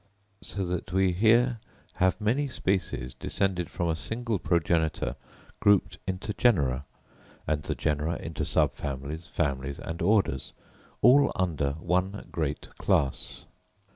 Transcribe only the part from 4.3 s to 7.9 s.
progenitor grouped into genera; and the